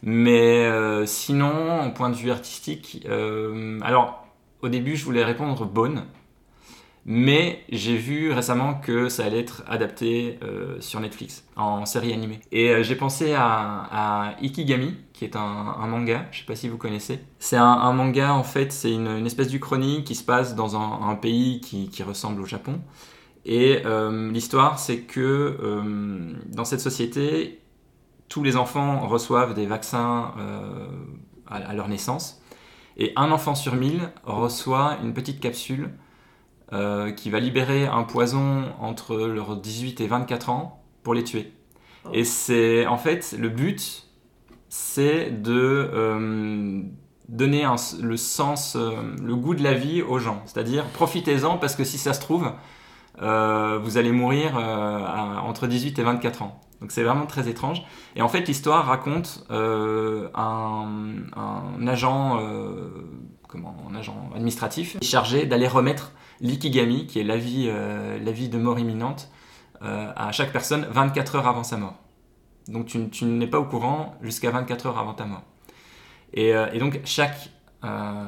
Mais 0.02 0.68
sinon, 1.06 1.70
en 1.82 1.92
point 1.92 2.10
de 2.10 2.16
vue 2.16 2.32
artistique, 2.32 3.06
alors 3.82 4.28
au 4.64 4.70
début 4.70 4.96
je 4.96 5.06
voulais 5.06 5.24
répondre 5.24 5.66
Bone, 5.66 6.06
mais 7.10 7.64
j'ai 7.70 7.96
vu 7.96 8.34
récemment 8.34 8.74
que 8.74 9.08
ça 9.08 9.24
allait 9.24 9.40
être 9.40 9.64
adapté 9.66 10.38
euh, 10.44 10.76
sur 10.82 11.00
Netflix 11.00 11.46
en 11.56 11.86
série 11.86 12.12
animée. 12.12 12.42
Et 12.52 12.70
euh, 12.70 12.84
j'ai 12.84 12.98
pensé 12.98 13.34
à, 13.34 13.88
à 13.90 14.36
Ikigami, 14.42 14.94
qui 15.14 15.24
est 15.24 15.38
un, 15.38 15.88
manga, 15.88 16.26
je 16.32 16.40
sais 16.40 16.46
pas 16.46 16.58
si 16.58 16.68
vous 16.68 16.78
connaissez. 16.78 17.22
C'est 17.40 17.56
un, 17.56 17.94
manga, 17.94 18.34
en 18.34 18.44
fait, 18.44 18.74
c'est 18.74 18.92
une, 18.92 19.08
une 19.08 19.26
espèce 19.26 19.48
d'Uchronie 19.48 20.04
qui 20.04 20.16
se 20.16 20.24
passe 20.24 20.54
dans 20.54 20.76
un, 20.76 21.16
pays 21.16 21.62
qui, 21.62 22.04
ressemble 22.04 22.42
au 22.42 22.46
Japon. 22.46 22.82
Et 23.46 23.84
euh, 23.86 24.30
l'histoire, 24.30 24.78
c'est 24.78 25.00
que 25.00 25.58
dans 26.54 26.66
cette 26.66 26.82
société, 26.82 27.62
tous 28.28 28.44
les 28.44 28.58
enfants 28.58 29.08
reçoivent 29.08 29.54
des 29.54 29.66
vaccins 29.66 30.34
à 31.48 31.74
leur 31.74 31.88
naissance. 31.88 32.42
Et 32.98 33.14
un 33.16 33.32
enfant 33.32 33.56
sur 33.56 33.76
mille 33.76 34.10
reçoit 34.26 34.98
une 35.02 35.14
petite 35.14 35.40
capsule 35.40 35.92
euh, 36.74 37.12
qui 37.12 37.30
va 37.30 37.40
libérer 37.40 37.86
un 37.88 38.04
poison 38.04 38.66
entre 38.80 39.16
leurs 39.16 39.56
18 39.58 40.02
et 40.02 40.08
24 40.08 40.50
ans 40.50 40.84
pour 41.04 41.14
les 41.14 41.24
tuer. 41.24 41.54
Oh. 42.06 42.10
Et 42.14 42.24
c'est 42.24 42.86
en 42.86 42.98
fait 42.98 43.36
le 43.40 43.50
but, 43.50 44.04
c'est 44.70 45.30
de 45.32 45.54
euh, 45.94 46.82
donner 47.30 47.64
un- 47.64 47.76
le 48.02 48.18
sens, 48.18 48.76
euh, 48.76 48.92
le 49.22 49.36
goût 49.36 49.56
de 49.56 49.64
la 49.64 49.74
vie 49.74 50.02
aux 50.02 50.20
gens. 50.20 50.42
C'est-à-dire 50.46 50.84
profitez-en 50.86 51.58
parce 51.58 51.76
que 51.76 51.84
si 51.84 51.98
ça 51.98 52.14
se 52.14 52.20
trouve, 52.22 52.52
vous 53.20 53.98
allez 53.98 54.12
mourir 54.12 54.56
à- 54.58 55.42
entre 55.44 55.66
18 55.68 55.98
et 56.00 56.04
24 56.04 56.44
ans. 56.44 56.60
Donc 56.82 56.92
c'est 56.92 57.02
vraiment 57.02 57.26
très 57.26 57.50
étrange. 57.50 57.82
Et 58.16 58.22
en 58.22 58.28
fait 58.28 58.48
l'histoire 58.48 58.86
raconte 58.86 59.44
un, 59.50 60.28
un 61.36 61.88
agent, 61.88 62.40
comment, 63.48 63.76
un 63.90 63.96
agent 63.96 64.30
administratif 64.36 64.98
chargé 65.02 65.46
d'aller 65.48 65.68
remettre 65.68 66.12
l'ikigami, 66.42 67.08
qui 67.08 67.20
est 67.20 67.24
la 67.24 67.38
vie, 67.38 67.68
euh, 67.70 68.20
la 68.20 68.32
de 68.32 68.58
mort 68.58 68.80
imminente, 68.80 69.30
euh, 69.82 70.12
à 70.16 70.32
chaque 70.32 70.52
personne 70.52 70.88
24 70.90 71.36
heures 71.36 71.48
avant 71.48 71.64
sa 71.64 71.78
mort. 71.78 71.96
Donc 72.68 72.88
tu, 72.88 73.10
tu 73.10 73.26
n'es 73.26 73.48
pas 73.48 73.60
au 73.60 73.66
courant 73.66 74.16
jusqu'à 74.22 74.52
24 74.52 74.88
heures 74.88 74.98
avant 74.98 75.14
ta 75.14 75.26
mort. 75.26 75.44
Et, 76.34 76.54
euh, 76.54 76.78
donc 76.80 77.00
chaque, 77.06 77.50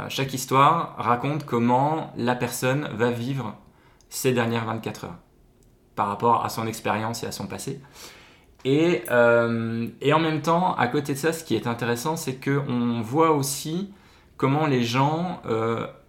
chaque 0.08 0.34
histoire 0.34 0.96
raconte 0.98 1.46
comment 1.46 2.14
la 2.16 2.36
personne 2.36 2.88
va 2.94 3.12
vivre 3.12 3.56
ces 4.10 4.32
dernières 4.32 4.66
24 4.66 5.06
heures 5.06 5.18
par 5.96 6.08
rapport 6.08 6.46
à 6.46 6.50
son 6.50 6.66
expérience 6.66 7.24
et 7.24 7.28
à 7.28 7.34
son 7.34 7.48
passé. 7.48 7.82
Et, 8.64 9.04
et 10.02 10.14
en 10.14 10.20
même 10.20 10.42
temps, 10.42 10.76
à 10.76 10.88
côté 10.88 11.14
de 11.14 11.18
ça, 11.18 11.34
ce 11.34 11.44
qui 11.44 11.56
est 11.56 11.68
intéressant, 11.68 12.16
c'est 12.16 12.36
qu'on 12.36 13.02
voit 13.02 13.32
aussi 13.32 13.94
comment 14.38 14.66
les 14.66 14.84
gens 14.84 15.42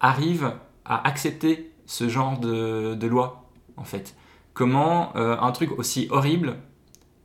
arrivent 0.01 0.53
à 0.85 1.09
accepter 1.09 1.71
ce 1.91 2.09
genre 2.09 2.39
de, 2.39 3.07
loi, 3.09 3.43
en 3.77 3.83
fait. 3.83 4.15
Comment 4.55 5.13
euh, 5.17 5.37
un 5.41 5.51
truc 5.51 5.77
aussi 5.77 6.07
horrible 6.11 6.55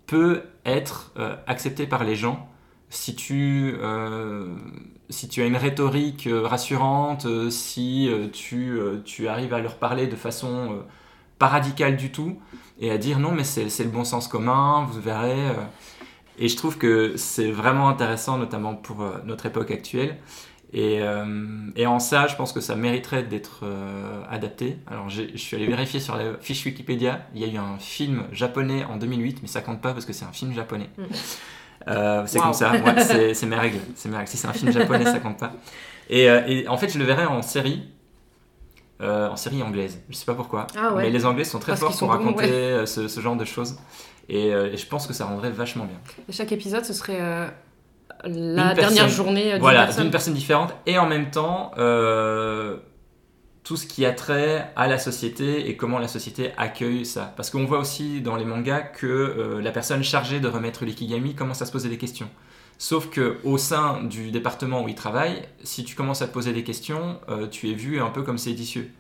peut 0.08 0.42
être 0.66 1.12
euh, 1.18 1.36
accepté 1.46 1.86
par 1.86 2.04
les 2.04 2.16
gens 2.16 2.50
si 2.90 3.16
tu, 3.16 3.76
euh, 3.80 4.56
si 5.12 5.28
tu 5.28 5.44
as 5.44 5.46
une 5.46 5.56
rhétorique 5.56 6.28
rassurante, 6.32 7.28
si 7.52 8.10
tu, 8.34 8.80
tu 9.06 9.28
arrives 9.28 9.54
à 9.54 9.60
leur 9.60 9.76
parler 9.76 10.08
de 10.08 10.16
façon 10.16 10.84
pas 11.38 11.48
radicale 11.48 11.96
du 11.96 12.12
tout, 12.12 12.40
et 12.80 12.90
à 12.90 12.98
dire 12.98 13.20
non 13.20 13.34
mais 13.34 13.44
c'est 13.44 13.84
le 13.84 13.90
bon 13.90 14.04
sens 14.04 14.28
commun, 14.28 14.88
vous 14.90 15.00
verrez. 15.00 15.52
et 16.40 16.48
je 16.48 16.58
trouve 16.58 16.80
que 16.80 17.18
c'est 17.18 17.52
vraiment 17.52 17.88
intéressant, 17.88 18.40
notamment 18.40 18.76
pour 18.76 19.06
notre 19.26 19.46
époque 19.46 19.70
actuelle. 19.70 20.18
Et, 20.78 21.00
euh, 21.02 21.26
et 21.78 21.88
en 21.88 22.00
ça, 22.00 22.28
je 22.28 22.36
pense 22.36 22.52
que 22.52 22.60
ça 22.60 22.76
mériterait 22.76 23.24
d'être 23.24 23.62
euh, 23.64 24.22
adapté. 24.30 24.78
Alors, 24.88 25.10
je 25.10 25.24
suis 25.38 25.56
allé 25.56 25.68
vérifier 25.68 26.02
sur 26.02 26.18
la 26.18 26.34
fiche 26.42 26.66
Wikipédia. 26.66 27.22
Il 27.34 27.40
y 27.40 27.46
a 27.46 27.48
eu 27.48 27.56
un 27.58 27.78
film 27.80 28.24
japonais 28.34 28.84
en 28.84 28.98
2008, 28.98 29.40
mais 29.42 29.48
ça 29.48 29.62
compte 29.62 29.80
pas 29.82 29.94
parce 29.94 30.04
que 30.04 30.12
c'est 30.12 30.26
un 30.26 30.34
film 30.34 30.54
japonais. 30.54 30.90
Mm. 30.98 31.04
Euh, 31.88 32.24
c'est 32.26 32.40
Wow. 32.40 32.44
comme 32.46 32.54
ça, 32.54 32.74
ouais, 32.74 33.34
c'est 33.34 33.46
mes 33.46 33.56
règles. 33.56 33.80
C'est 33.96 34.10
mes 34.10 34.18
règles. 34.18 34.28
Si 34.28 34.36
c'est 34.36 34.50
un 34.50 34.54
film 34.54 34.70
japonais, 34.74 35.06
ça 35.06 35.20
compte 35.20 35.40
pas. 35.40 35.54
Et, 36.10 36.24
et 36.26 36.68
en 36.68 36.76
fait, 36.76 36.90
je 36.90 37.00
le 37.00 37.06
verrais 37.06 37.26
en 37.26 37.42
série, 37.42 37.84
en 39.00 39.38
série 39.38 39.64
anglaise. 39.64 40.02
Je 40.10 40.16
sais 40.16 40.26
pas 40.26 40.36
pourquoi. 40.36 40.68
Ah 40.78 40.94
ouais. 40.94 41.04
Mais 41.04 41.10
les 41.10 41.26
Anglais 41.26 41.46
sont 41.46 41.60
très 41.60 41.72
Parce 41.72 41.80
forts 41.80 41.98
pour 41.98 42.08
bons, 42.10 42.14
raconter 42.16 42.52
ouais. 42.80 42.86
ce, 42.86 43.08
ce 43.08 43.22
genre 43.22 43.38
de 43.38 43.46
choses. 43.46 43.78
Et, 44.28 44.48
et 44.48 44.76
je 44.76 44.86
pense 44.88 45.08
que 45.08 45.14
ça 45.14 45.24
rendrait 45.26 45.52
vachement 45.52 45.86
bien. 45.86 46.00
Et 46.28 46.34
chaque 46.34 46.52
épisode, 46.52 46.84
ce 46.84 46.92
serait 46.94 47.22
la 48.24 48.30
Une 48.30 48.56
dernière 48.56 48.76
personne. 48.76 49.10
journée 49.10 49.50
euh, 49.50 49.52
d'une 49.54 49.60
Voilà, 49.62 49.84
personne. 49.86 50.04
d'une 50.04 50.12
personne 50.12 50.34
différente 50.34 50.74
et 50.86 50.98
en 50.98 51.08
même 51.08 51.30
temps 51.32 51.72
euh, 51.78 52.78
tout 53.64 53.78
ce 53.78 53.86
qui 53.88 54.06
a 54.06 54.12
trait 54.14 54.72
à 54.76 54.88
la 54.88 54.98
société 55.00 55.70
et 55.70 55.76
comment 55.78 56.00
la 56.00 56.08
société 56.08 56.52
accueille 56.58 57.06
ça. 57.06 57.34
Parce 57.36 57.50
qu'on 57.50 57.66
voit 57.66 57.80
aussi 57.80 58.22
dans 58.22 58.36
les 58.36 58.46
mangas 58.46 58.82
que 58.82 59.06
euh, 59.08 59.62
la 59.62 59.72
personne 59.72 60.04
chargée 60.04 60.40
de 60.40 60.48
remettre 60.48 60.86
l'ikigami 60.86 61.36
commence 61.36 61.62
à 61.62 61.66
se 61.66 61.72
poser 61.72 61.90
des 61.90 61.98
questions. 61.98 62.30
Sauf 62.78 63.10
que 63.10 63.38
au 63.44 63.58
sein 63.58 64.04
du 64.04 64.32
département 64.32 64.84
où 64.84 64.88
il 64.90 64.96
travaille, 64.96 65.44
si 65.64 65.84
tu 65.86 65.96
commences 65.96 66.22
à 66.22 66.28
te 66.28 66.34
poser 66.34 66.52
des 66.52 66.64
questions, 66.64 67.20
euh, 67.30 67.48
tu 67.48 67.70
es 67.70 67.74
vu 67.74 68.02
un 68.02 68.10
peu 68.10 68.22
comme 68.22 68.38
séditieux. 68.38 68.92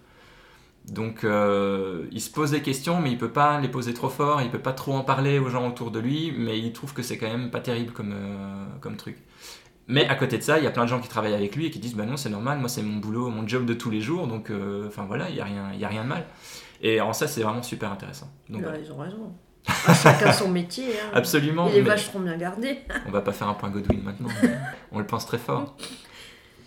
Donc 0.87 1.23
euh, 1.23 2.05
il 2.11 2.21
se 2.21 2.29
pose 2.29 2.51
des 2.51 2.61
questions, 2.61 3.01
mais 3.01 3.11
il 3.11 3.17
peut 3.17 3.31
pas 3.31 3.59
les 3.59 3.67
poser 3.69 3.93
trop 3.93 4.09
fort, 4.09 4.41
il 4.43 4.51
peut 4.51 4.59
pas 4.59 4.73
trop 4.73 4.93
en 4.93 5.01
parler 5.01 5.39
aux 5.39 5.49
gens 5.49 5.67
autour 5.67 5.89
de 5.89 5.99
lui, 5.99 6.31
mais 6.37 6.59
il 6.59 6.73
trouve 6.73 6.93
que 6.93 7.01
c'est 7.01 7.17
quand 7.17 7.27
même 7.27 7.49
pas 7.49 7.59
terrible 7.59 7.91
comme, 7.91 8.13
euh, 8.13 8.65
comme 8.81 8.95
truc. 8.95 9.17
Mais 9.87 10.07
à 10.07 10.15
côté 10.15 10.37
de 10.37 10.43
ça, 10.43 10.57
il 10.59 10.63
y 10.63 10.67
a 10.67 10.71
plein 10.71 10.83
de 10.83 10.89
gens 10.89 10.99
qui 10.99 11.07
travaillent 11.07 11.33
avec 11.33 11.55
lui 11.55 11.65
et 11.67 11.71
qui 11.71 11.79
disent 11.79 11.95
bah 11.95 12.05
non 12.05 12.17
c'est 12.17 12.29
normal, 12.29 12.59
moi 12.59 12.69
c'est 12.69 12.83
mon 12.83 12.97
boulot, 12.97 13.29
mon 13.29 13.47
job 13.47 13.65
de 13.65 13.73
tous 13.73 13.89
les 13.89 14.01
jours, 14.01 14.27
donc 14.27 14.49
euh, 14.51 14.87
enfin 14.87 15.05
voilà, 15.07 15.29
il 15.29 15.35
y 15.35 15.41
a 15.41 15.45
rien, 15.45 15.71
il 15.73 15.79
y 15.79 15.85
a 15.85 15.87
rien 15.87 16.03
de 16.03 16.09
mal. 16.09 16.25
Et 16.81 17.01
en 17.01 17.13
ça 17.13 17.27
c'est 17.27 17.41
vraiment 17.41 17.63
super 17.63 17.91
intéressant. 17.91 18.29
Donc, 18.49 18.61
Bah, 18.61 18.69
voilà. 18.69 18.83
ils 18.83 18.91
ont 18.91 18.97
raison. 18.97 19.33
Ah, 19.87 19.93
chacun 19.95 20.31
son 20.31 20.49
métier. 20.49 20.85
hein. 21.03 21.09
Absolument. 21.15 21.67
Il 21.69 21.77
est 21.77 21.81
mais 21.81 21.89
vachement 21.89 22.19
bien 22.19 22.37
gardé. 22.37 22.77
On 23.07 23.11
va 23.11 23.21
pas 23.21 23.31
faire 23.31 23.47
un 23.47 23.55
point 23.55 23.69
Godwin 23.71 24.03
maintenant, 24.03 24.29
on 24.91 24.99
le 24.99 25.07
pense 25.07 25.25
très 25.25 25.39
fort. 25.39 25.75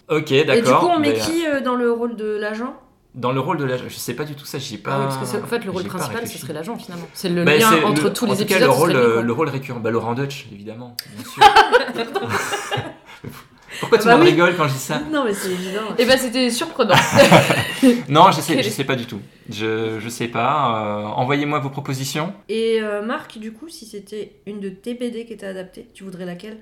Ok, 0.09 0.33
Et 0.33 0.41
du 0.41 0.47
d'accord. 0.47 0.81
coup, 0.81 0.87
on 0.87 0.99
met 0.99 1.13
mais, 1.13 1.19
qui 1.19 1.45
dans 1.65 1.77
le 1.77 1.93
rôle 1.93 2.17
de 2.17 2.37
l'agent? 2.37 2.75
Dans 3.15 3.33
le 3.33 3.41
rôle 3.41 3.57
de 3.57 3.65
l'agent, 3.65 3.85
je 3.89 3.95
sais 3.97 4.15
pas 4.15 4.25
du 4.25 4.35
tout 4.35 4.45
ça, 4.45 4.59
j'y 4.59 4.75
ai 4.75 4.79
pas. 4.79 4.93
Ah 4.93 4.99
oui, 5.01 5.05
parce 5.07 5.19
que 5.19 5.25
c'est- 5.27 5.43
en 5.43 5.47
fait, 5.47 5.65
le 5.65 5.71
rôle 5.71 5.85
principal, 5.85 6.27
ce 6.29 6.39
serait 6.39 6.53
l'agent 6.53 6.77
finalement. 6.77 7.09
C'est 7.15 7.29
le 7.31 7.45
Bah, 7.45 7.57
lien 7.57 7.83
entre 7.85 8.05
le- 8.05 8.13
tous 8.13 8.27
en 8.27 8.33
les 8.33 8.39
tout 8.39 8.45
cas, 8.45 8.57
épisodes. 8.59 8.63
le 8.63 9.33
rôle, 9.33 9.47
le 9.47 9.51
récurrent, 9.51 9.81
bah, 9.81 9.91
Laurent 9.91 10.15
Dutch, 10.15 10.47
évidemment, 10.53 10.95
bien 11.17 11.25
sûr. 11.25 11.43
Pourquoi 13.81 13.99
tout 13.99 14.05
Bah 14.07 14.13
le 14.13 14.17
monde 14.19 14.27
oui. 14.27 14.33
rigole 14.33 14.57
quand 14.57 14.67
je 14.67 14.73
dis 14.73 14.79
ça 14.79 15.01
Non, 15.11 15.25
mais 15.25 15.35
c'est 15.35 15.51
évident. 15.53 15.83
Et 15.99 16.05
bah 16.07 16.17
c'était 16.17 16.51
surprenant. 16.51 16.95
Non, 18.09 18.33
je 18.33 18.41
sais, 18.41 18.61
je 18.63 18.69
sais 18.71 18.83
pas 18.85 18.97
du 18.97 19.07
tout. 19.07 19.21
Je, 19.49 20.01
je 20.01 20.09
sais 20.09 20.27
pas. 20.29 20.85
euh, 20.85 21.05
Envoyez-moi 21.05 21.61
vos 21.61 21.71
propositions. 21.71 22.33
Et 22.49 22.79
euh, 22.83 23.03
Marc, 23.03 23.39
du 23.39 23.53
coup, 23.53 23.69
si 23.69 23.87
c'était 23.87 24.33
une 24.47 24.59
de 24.59 24.69
tes 24.69 24.95
BD 24.95 25.25
qui 25.27 25.33
était 25.35 25.47
adaptée, 25.47 25.89
tu 25.95 26.03
voudrais 26.03 26.25
laquelle? 26.25 26.59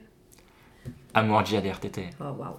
Amour 1.15 1.39
RTT. 1.41 2.11
Oh, 2.21 2.25
waouh. 2.39 2.57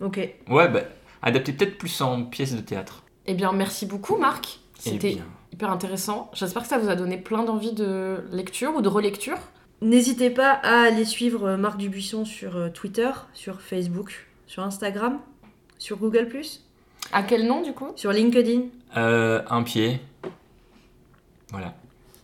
Ok. 0.00 0.18
Ouais, 0.48 0.68
bah, 0.68 0.82
adapté 1.22 1.52
peut-être 1.52 1.76
plus 1.78 2.00
en 2.00 2.22
pièce 2.24 2.54
de 2.54 2.60
théâtre. 2.60 3.02
Eh 3.26 3.34
bien, 3.34 3.52
merci 3.52 3.86
beaucoup, 3.86 4.16
Marc. 4.16 4.60
Eh 4.78 4.90
C'était 4.90 5.18
hyper 5.52 5.70
intéressant. 5.70 6.30
J'espère 6.34 6.62
que 6.62 6.68
ça 6.68 6.78
vous 6.78 6.88
a 6.88 6.96
donné 6.96 7.16
plein 7.16 7.42
d'envie 7.44 7.72
de 7.72 8.24
lecture 8.30 8.74
ou 8.76 8.82
de 8.82 8.88
relecture. 8.88 9.38
N'hésitez 9.82 10.30
pas 10.30 10.52
à 10.52 10.82
aller 10.86 11.04
suivre 11.04 11.44
euh, 11.48 11.56
Marc 11.56 11.76
Dubuisson 11.76 12.24
sur 12.24 12.56
euh, 12.56 12.68
Twitter, 12.70 13.10
sur 13.34 13.60
Facebook, 13.60 14.26
sur 14.46 14.62
Instagram, 14.62 15.18
sur 15.78 15.98
Google, 15.98 16.28
À 17.12 17.22
quel 17.22 17.46
nom, 17.46 17.62
du 17.62 17.72
coup? 17.72 17.92
Sur 17.96 18.12
LinkedIn. 18.12 18.62
Euh, 18.96 19.42
un 19.50 19.62
pied. 19.62 20.00
Voilà. 21.50 21.74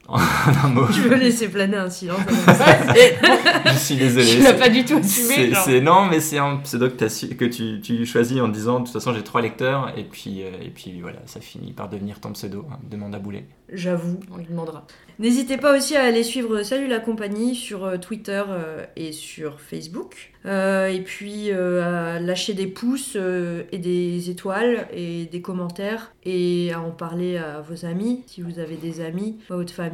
En 0.09 0.19
un 0.19 0.69
mot. 0.69 0.87
Je 0.91 1.01
veux 1.03 1.17
laisser 1.17 1.49
planer 1.49 1.77
un 1.77 1.91
silence. 1.91 2.21
Je 3.67 3.79
suis 3.79 3.97
désolé. 3.97 4.27
Tu 4.27 4.43
l'as 4.43 4.55
pas 4.55 4.69
du 4.69 4.85
tout 4.85 4.97
assumé. 4.97 5.53
C'est, 5.65 5.81
non, 5.81 6.07
mais 6.07 6.21
c'est 6.21 6.39
un 6.39 6.57
pseudo 6.59 6.89
que, 6.91 7.45
tu, 7.45 7.81
tu 7.81 8.05
choisis 8.05 8.41
en 8.41 8.49
disant 8.49 8.81
de 8.81 8.85
toute 8.85 8.93
façon 8.93 9.15
j'ai 9.15 9.23
trois 9.23 9.41
lecteurs 9.41 9.93
et 9.97 10.05
puis, 10.05 10.43
euh, 10.43 10.51
et 10.61 10.71
puis 10.71 11.01
voilà, 11.01 11.19
ça 11.27 11.41
finit 11.41 11.73
par 11.73 11.89
devenir 11.89 12.21
ton 12.21 12.33
pseudo, 12.33 12.67
hein, 12.71 12.79
demande 12.91 13.15
à 13.15 13.19
bouler. 13.19 13.47
J'avoue. 13.73 14.21
On 14.31 14.37
lui 14.37 14.47
demandera. 14.47 14.87
N'hésitez 15.19 15.57
pas 15.57 15.77
aussi 15.77 15.97
à 15.97 16.03
aller 16.03 16.23
suivre 16.23 16.63
Salut 16.63 16.89
la 16.89 16.99
compagnie 16.99 17.55
sur 17.55 17.85
euh, 17.85 17.97
Twitter 17.97 18.43
euh, 18.49 18.85
et 18.97 19.13
sur 19.13 19.61
Facebook. 19.61 20.33
Euh, 20.45 20.89
et 20.89 21.01
puis 21.01 21.51
euh, 21.51 22.17
à 22.17 22.19
lâcher 22.19 22.55
des 22.55 22.67
pouces 22.67 23.17
et 23.17 23.79
des 23.79 24.31
étoiles 24.31 24.89
et 24.93 25.27
des 25.27 25.41
commentaires 25.41 26.13
et 26.25 26.73
à 26.73 26.81
en 26.81 26.91
parler 26.91 27.37
à 27.37 27.61
vos 27.61 27.87
amis, 27.87 28.25
si 28.27 28.43
vous 28.43 28.59
avez 28.59 28.77
des 28.77 29.01
amis, 29.01 29.39
à 29.49 29.55
votre 29.55 29.73
famille, 29.73 29.92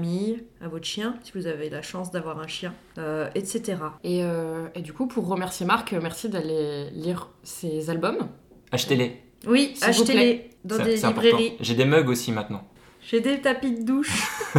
à 0.61 0.69
votre 0.69 0.85
chien, 0.85 1.15
si 1.23 1.33
vous 1.35 1.47
avez 1.47 1.71
la 1.71 1.83
chance 1.83 2.11
d'avoir 2.11 2.39
un 2.39 2.47
chien, 2.47 2.73
euh, 2.99 3.29
etc. 3.35 3.79
Et, 4.05 4.23
euh, 4.23 4.67
et 4.75 4.81
du 4.81 4.93
coup, 4.93 5.07
pour 5.07 5.27
remercier 5.27 5.67
Marc, 5.67 5.93
euh, 5.93 6.01
merci 6.03 6.29
d'aller 6.29 6.91
lire 6.93 7.29
ses 7.43 7.91
albums. 7.91 8.29
Achetez-les. 8.73 9.21
Oui, 9.47 9.75
achetez-les 9.83 10.51
dans 10.65 10.79
des 10.79 10.97
librairies. 10.97 11.55
J'ai 11.61 11.75
des 11.75 11.85
mugs 11.85 12.09
aussi 12.09 12.33
maintenant. 12.33 12.63
J'ai 13.01 13.21
des 13.21 13.41
tapis 13.41 13.73
de 13.73 13.83
douche. 13.83 14.29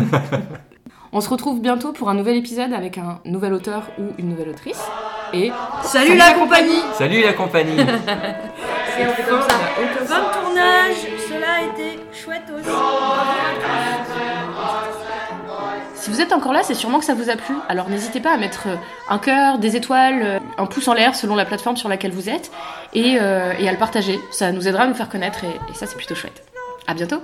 On 1.11 1.21
se 1.21 1.29
retrouve 1.29 1.61
bientôt 1.61 1.91
pour 1.91 2.09
un 2.09 2.13
nouvel 2.13 2.37
épisode 2.37 2.73
avec 2.73 2.97
un 2.97 3.21
nouvel 3.25 3.53
auteur 3.53 3.89
ou 3.97 4.03
une 4.17 4.29
nouvelle 4.29 4.49
autrice. 4.49 4.81
Et 5.33 5.51
Salut, 5.83 6.17
la 6.17 6.33
compagnie 6.33 6.81
Salut 6.93 7.21
la 7.21 7.33
compagnie 7.33 7.79
Et 7.79 9.05
on 9.05 9.13
fait 9.13 9.23
comme 9.29 9.41
ça. 9.41 9.57
Fin 10.05 10.27
de 10.27 10.33
tournage, 10.33 10.95
cela 11.27 11.53
a 11.53 11.61
été 11.63 11.99
chouette 12.11 12.43
aussi. 12.55 12.69
Si 16.09 16.15
vous 16.15 16.21
êtes 16.21 16.33
encore 16.33 16.53
là, 16.53 16.63
c'est 16.63 16.73
sûrement 16.73 16.97
que 16.97 17.05
ça 17.05 17.13
vous 17.13 17.29
a 17.29 17.35
plu. 17.35 17.53
Alors 17.67 17.87
n'hésitez 17.87 18.19
pas 18.19 18.33
à 18.33 18.37
mettre 18.37 18.67
euh, 18.67 18.75
un 19.09 19.19
cœur, 19.19 19.59
des 19.59 19.75
étoiles, 19.75 20.23
euh, 20.23 20.39
un 20.57 20.65
pouce 20.65 20.87
en 20.87 20.95
l'air 20.95 21.13
selon 21.13 21.35
la 21.35 21.45
plateforme 21.45 21.77
sur 21.77 21.87
laquelle 21.87 22.13
vous 22.13 22.29
êtes 22.29 22.49
et, 22.95 23.19
euh, 23.21 23.51
à 23.51 23.71
le 23.71 23.77
partager. 23.77 24.19
Ça 24.31 24.51
nous 24.51 24.67
aidera 24.67 24.85
à 24.85 24.87
nous 24.87 24.95
faire 24.95 25.07
connaître 25.07 25.43
et, 25.43 25.49
et 25.69 25.73
ça 25.75 25.85
c'est 25.85 25.97
plutôt 25.97 26.15
chouette. 26.15 26.43
À 26.87 26.95
bientôt 26.95 27.21